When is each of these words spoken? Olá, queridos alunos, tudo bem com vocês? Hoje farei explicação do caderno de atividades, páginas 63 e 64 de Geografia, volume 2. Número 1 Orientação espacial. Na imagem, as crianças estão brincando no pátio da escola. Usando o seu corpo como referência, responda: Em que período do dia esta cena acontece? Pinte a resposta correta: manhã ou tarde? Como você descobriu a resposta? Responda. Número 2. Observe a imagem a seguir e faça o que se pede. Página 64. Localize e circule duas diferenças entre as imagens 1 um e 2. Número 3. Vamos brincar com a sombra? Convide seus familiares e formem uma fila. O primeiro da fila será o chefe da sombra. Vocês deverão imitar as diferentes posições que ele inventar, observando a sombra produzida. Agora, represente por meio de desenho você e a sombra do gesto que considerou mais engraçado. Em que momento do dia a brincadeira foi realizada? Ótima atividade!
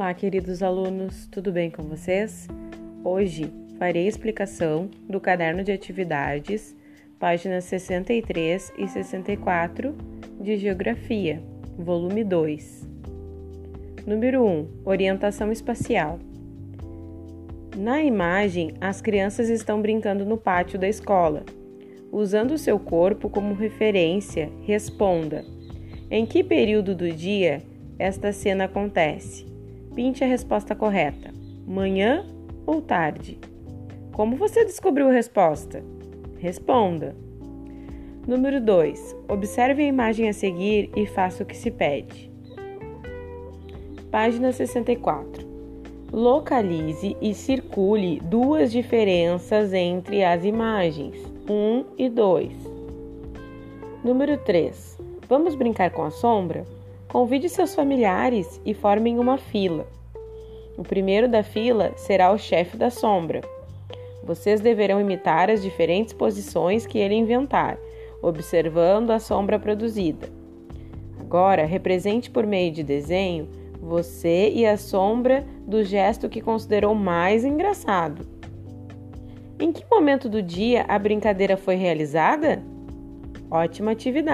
Olá, 0.00 0.14
queridos 0.14 0.62
alunos, 0.62 1.26
tudo 1.26 1.52
bem 1.52 1.70
com 1.70 1.82
vocês? 1.82 2.48
Hoje 3.04 3.52
farei 3.78 4.06
explicação 4.06 4.88
do 5.06 5.20
caderno 5.20 5.62
de 5.62 5.72
atividades, 5.72 6.74
páginas 7.18 7.64
63 7.64 8.72
e 8.78 8.88
64 8.88 9.94
de 10.40 10.56
Geografia, 10.56 11.42
volume 11.76 12.24
2. 12.24 12.88
Número 14.06 14.42
1 14.42 14.68
Orientação 14.86 15.52
espacial. 15.52 16.18
Na 17.76 18.02
imagem, 18.02 18.72
as 18.80 19.02
crianças 19.02 19.50
estão 19.50 19.82
brincando 19.82 20.24
no 20.24 20.38
pátio 20.38 20.78
da 20.78 20.88
escola. 20.88 21.44
Usando 22.10 22.52
o 22.52 22.58
seu 22.58 22.78
corpo 22.78 23.28
como 23.28 23.52
referência, 23.52 24.50
responda: 24.62 25.44
Em 26.10 26.24
que 26.24 26.42
período 26.42 26.94
do 26.94 27.12
dia 27.12 27.60
esta 27.98 28.32
cena 28.32 28.64
acontece? 28.64 29.50
Pinte 29.94 30.22
a 30.22 30.26
resposta 30.26 30.74
correta: 30.74 31.32
manhã 31.66 32.24
ou 32.64 32.80
tarde? 32.80 33.38
Como 34.12 34.36
você 34.36 34.64
descobriu 34.64 35.08
a 35.08 35.12
resposta? 35.12 35.82
Responda. 36.38 37.16
Número 38.26 38.60
2. 38.60 39.16
Observe 39.28 39.82
a 39.82 39.86
imagem 39.86 40.28
a 40.28 40.32
seguir 40.32 40.90
e 40.94 41.06
faça 41.06 41.42
o 41.42 41.46
que 41.46 41.56
se 41.56 41.70
pede. 41.70 42.30
Página 44.10 44.52
64. 44.52 45.48
Localize 46.12 47.16
e 47.20 47.34
circule 47.34 48.20
duas 48.20 48.70
diferenças 48.70 49.72
entre 49.72 50.22
as 50.22 50.44
imagens 50.44 51.16
1 51.48 51.52
um 51.52 51.84
e 51.96 52.08
2. 52.08 52.52
Número 54.04 54.36
3. 54.38 54.98
Vamos 55.28 55.54
brincar 55.54 55.90
com 55.90 56.02
a 56.02 56.10
sombra? 56.10 56.64
Convide 57.10 57.48
seus 57.48 57.74
familiares 57.74 58.60
e 58.64 58.72
formem 58.72 59.18
uma 59.18 59.36
fila. 59.36 59.84
O 60.78 60.84
primeiro 60.84 61.28
da 61.28 61.42
fila 61.42 61.92
será 61.96 62.30
o 62.30 62.38
chefe 62.38 62.76
da 62.76 62.88
sombra. 62.88 63.40
Vocês 64.22 64.60
deverão 64.60 65.00
imitar 65.00 65.50
as 65.50 65.60
diferentes 65.60 66.14
posições 66.14 66.86
que 66.86 66.98
ele 66.98 67.16
inventar, 67.16 67.76
observando 68.22 69.10
a 69.10 69.18
sombra 69.18 69.58
produzida. 69.58 70.28
Agora, 71.18 71.64
represente 71.64 72.30
por 72.30 72.46
meio 72.46 72.70
de 72.70 72.84
desenho 72.84 73.48
você 73.82 74.48
e 74.50 74.64
a 74.64 74.76
sombra 74.76 75.44
do 75.66 75.82
gesto 75.82 76.28
que 76.28 76.40
considerou 76.40 76.94
mais 76.94 77.44
engraçado. 77.44 78.24
Em 79.58 79.72
que 79.72 79.84
momento 79.90 80.28
do 80.28 80.40
dia 80.40 80.84
a 80.86 80.96
brincadeira 80.96 81.56
foi 81.56 81.74
realizada? 81.74 82.62
Ótima 83.50 83.90
atividade! 83.90 84.28